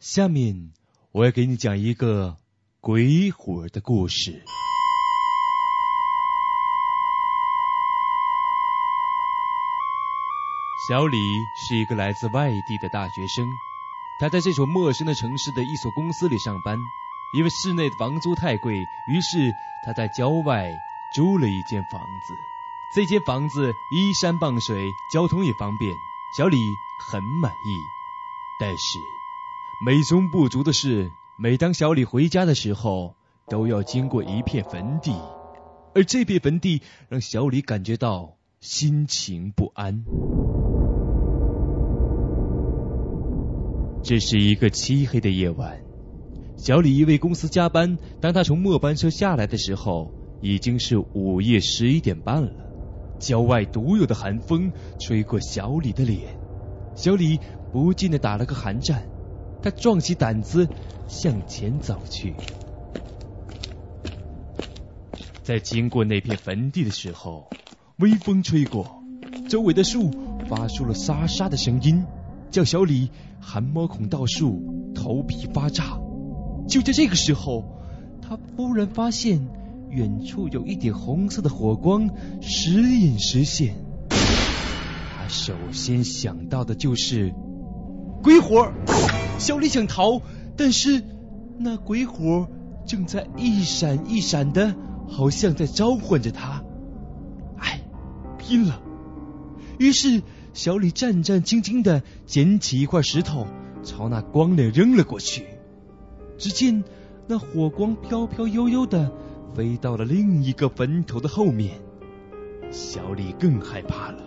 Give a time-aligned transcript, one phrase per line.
[0.00, 0.72] 下面
[1.12, 2.38] 我要给你讲一个
[2.80, 4.42] 鬼火的故事。
[10.88, 11.18] 小李
[11.54, 13.46] 是一个来自外地的大学生，
[14.18, 16.78] 他在这所陌生的城市的一所公司里上班。
[17.34, 19.52] 因为市内的房租太贵，于是
[19.84, 20.72] 他在郊外
[21.14, 22.34] 租了一间房子。
[22.94, 25.94] 这间房子依山傍水，交通也方便，
[26.38, 26.56] 小李
[27.10, 27.78] 很满意。
[28.58, 28.98] 但是
[29.82, 31.08] 美中不足的是，
[31.42, 33.14] 每当小李回家的时候，
[33.48, 35.10] 都要经过一片坟地，
[35.94, 40.04] 而这片坟地让小李感觉到心情不安。
[44.02, 45.80] 这是一个漆黑的夜晚。
[46.58, 52.52] 小李因为公司加班，当他从末班车下来的时候，已经是午夜十一点半了。
[53.18, 56.38] 郊外独有的寒风吹过小李的脸，
[56.94, 57.40] 小李
[57.72, 59.09] 不禁的打了个寒战。
[59.62, 60.68] 他壮起胆子
[61.06, 62.34] 向前走去，
[65.42, 67.50] 在经过那片坟地的时候，
[67.98, 69.02] 微风吹过，
[69.48, 70.10] 周围的树
[70.48, 72.04] 发出了沙沙的声音，
[72.50, 75.98] 叫小李汗毛孔倒竖，头皮发炸。
[76.68, 77.64] 就在这个时候，
[78.22, 79.46] 他忽然发现
[79.90, 82.08] 远处有一点红色的火光
[82.40, 83.74] 时隐时现。
[84.08, 87.34] 他首先想到的就是
[88.22, 88.72] 鬼火。
[89.40, 90.20] 小李想逃，
[90.54, 91.02] 但是
[91.58, 92.46] 那鬼火
[92.86, 94.76] 正在一闪一闪的，
[95.08, 96.62] 好像在召唤着他。
[97.56, 97.80] 哎，
[98.36, 98.82] 拼了！
[99.78, 103.46] 于是小李战战兢兢的捡起一块石头，
[103.82, 105.46] 朝那光亮扔了过去。
[106.36, 106.84] 只见
[107.26, 109.10] 那火光飘飘悠悠的
[109.54, 111.80] 飞到了另一个坟头的后面，
[112.70, 114.22] 小李更害怕了。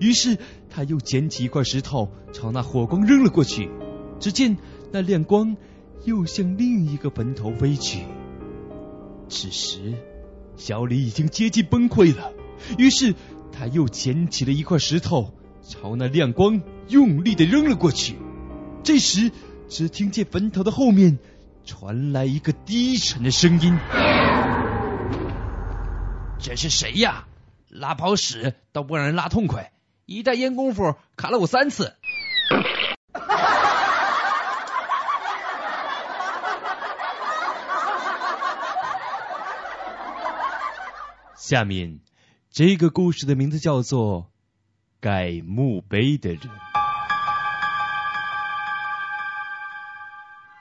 [0.00, 0.38] 于是
[0.70, 3.68] 他又捡起一块石头朝那火光扔了过去。
[4.20, 4.56] 只见
[4.92, 5.56] 那亮光
[6.04, 8.04] 又向另一个坟头飞去。
[9.28, 9.94] 此时
[10.56, 12.32] 小李已经接近崩溃了，
[12.78, 13.14] 于是
[13.52, 18.16] 他又捡起了一块石头朝那亮光用力的扔了过去。
[18.82, 19.32] 这时
[19.68, 21.18] 只听见坟头的后面。
[21.68, 23.76] 传来一个低沉的声音
[26.38, 27.26] ：“这是谁呀？
[27.68, 29.72] 拉泡屎都不让人拉痛快，
[30.04, 31.96] 一袋烟功夫砍了我三次。”
[41.36, 42.00] 下面
[42.50, 44.22] 这个故事的名字叫做
[45.00, 46.40] 《盖墓碑的人》。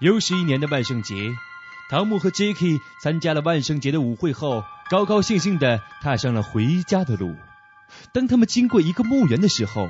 [0.02, 1.16] 又是一年的万圣节，
[1.90, 2.66] 汤姆和杰克
[3.02, 7.38] 参加了万圣节的舞会后，高高兴兴的踏上了回家的路。
[8.12, 9.90] 当他们经过一个墓园的时候，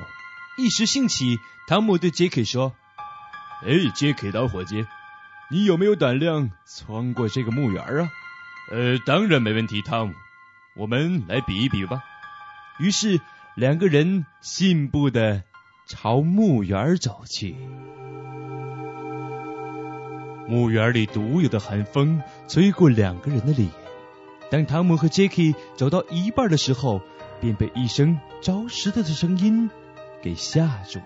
[0.58, 2.76] 一时兴起，汤姆对杰克说
[3.66, 4.86] ：“哎，杰克老伙计，
[5.50, 8.12] 你有没有胆量穿过这个墓园啊
[8.72, 10.14] ？”“呃，当然没问题，汤姆，
[10.76, 12.04] 我们来比一比吧。”
[12.80, 13.20] 于是
[13.56, 15.44] 两个人信步的
[15.88, 17.56] 朝墓园走去。
[20.48, 23.70] 墓园里独有的寒风吹过两个人的脸。
[24.52, 25.42] 当汤姆和杰克
[25.76, 27.02] 走到一半的时候，
[27.42, 29.70] 便被一声着实的的声音
[30.22, 31.06] 给吓住了。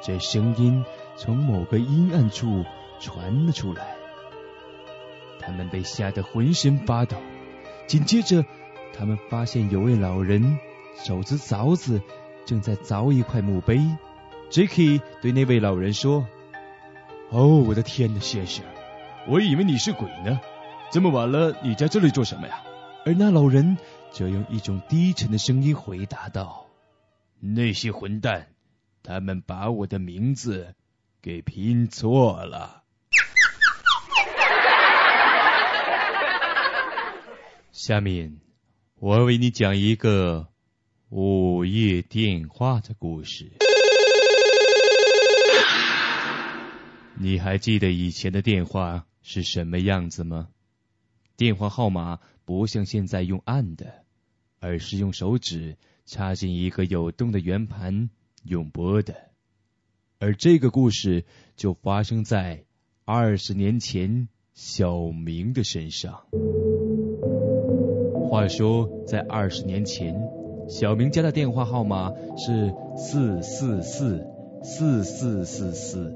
[0.00, 0.84] 这声音
[1.16, 2.64] 从某个阴暗处
[3.00, 3.93] 传了出来，
[5.44, 7.16] 他们被吓得浑身发抖。
[7.86, 8.44] 紧接着，
[8.92, 10.58] 他们发现有位老人
[11.04, 12.00] 手执凿子，
[12.46, 13.80] 正在凿一块墓碑。
[14.50, 16.26] Jacky 对那位老人说
[17.30, 18.64] ：“哦，我的天哪，先生，
[19.28, 20.40] 我以为你是鬼呢！
[20.90, 22.62] 这么晚了，你在这里做什么呀？”
[23.04, 23.76] 而那老人
[24.12, 26.66] 则用一种低沉的声音回答道
[27.40, 28.48] ：“那些混蛋，
[29.02, 30.74] 他们把我的名字
[31.20, 32.83] 给拼错了。”
[37.86, 38.40] 下面
[38.98, 40.48] 我为你讲一个
[41.10, 43.52] 午夜电话的故事。
[47.18, 50.48] 你还记得以前的电话是什么样子吗？
[51.36, 54.06] 电话号码不像现在用按的，
[54.60, 55.76] 而是用手指
[56.06, 58.08] 插进一个有洞的圆盘
[58.44, 59.14] 用拨的。
[60.18, 62.64] 而这个故事就发生在
[63.04, 66.24] 二十年前小明的身上。
[68.34, 70.20] 话说，在二十年前，
[70.68, 74.26] 小明家的电话号码是四四四
[74.64, 76.12] 四四四四。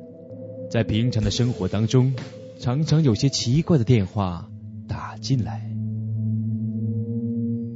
[0.69, 2.13] 在平常的生活当中，
[2.59, 4.51] 常常有些奇怪的电话
[4.89, 5.71] 打进来。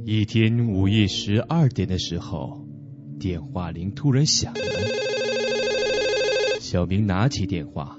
[0.03, 2.67] 一天午夜十二点的时候，
[3.21, 4.59] 电话铃突然响了。
[6.59, 7.97] 小明拿起电话，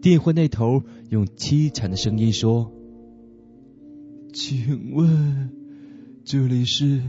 [0.00, 2.72] 电话那头用凄惨的声音说
[4.32, 5.50] ：“请问
[6.24, 7.02] 这里是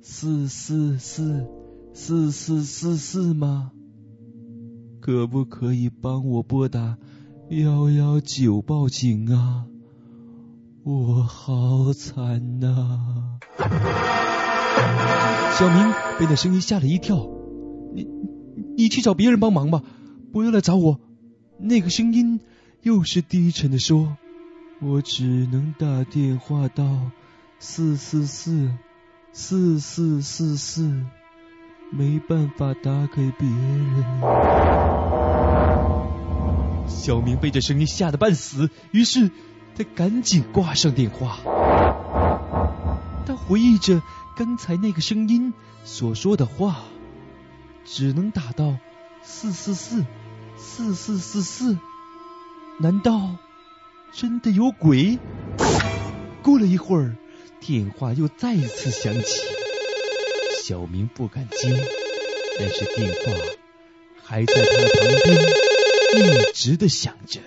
[0.00, 1.48] 四四四
[1.92, 3.72] 四四四四吗？
[5.00, 6.96] 可不可以帮我拨打
[7.48, 9.66] 幺幺九报警啊？
[10.84, 13.38] 我好惨呐！”
[15.58, 17.28] 小明被那声音吓了一跳，
[17.94, 18.06] 你
[18.76, 19.82] 你去找别人帮忙吧，
[20.32, 21.00] 不要来找我。
[21.58, 22.38] 那个声音
[22.82, 24.16] 又是低沉的说
[24.80, 26.84] ：“我只能打电话到
[27.58, 28.72] 四四四
[29.32, 31.04] 四四四四，
[31.90, 34.04] 没办法打给别人。”
[36.88, 39.30] 小明被这声音吓得半死，于是
[39.76, 41.38] 他赶紧挂上电话。
[43.26, 44.02] 他回忆着。
[44.36, 45.52] 刚才那个声音
[45.84, 46.84] 所说的话，
[47.84, 48.78] 只能打到
[49.22, 50.06] 四四四
[50.56, 51.76] 四四四四，
[52.78, 53.36] 难道
[54.12, 55.18] 真的有鬼？
[56.42, 57.16] 过了一会儿，
[57.60, 59.42] 电话又再次响起，
[60.62, 61.68] 小明不敢接，
[62.58, 63.32] 但是电话
[64.22, 67.40] 还在他的旁边一直的响着。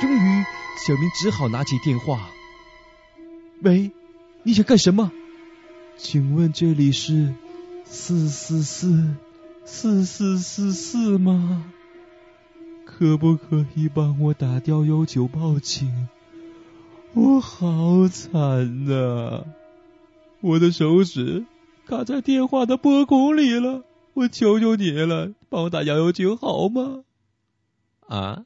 [0.00, 0.44] 终于，
[0.86, 2.30] 小明只好拿起电话。
[3.62, 3.90] 喂，
[4.42, 5.10] 你想干什么？
[5.96, 7.34] 请问这里是
[7.84, 9.14] 四四四
[9.64, 11.64] 四四四四吗？
[12.98, 16.08] 可不可以帮我打幺幺九报警？
[17.14, 19.44] 我好惨呐！
[20.40, 21.44] 我的手指
[21.86, 23.84] 卡在电话的拨孔里了，
[24.14, 27.04] 我求求你了，帮我打幺幺九好吗？
[28.08, 28.44] 啊？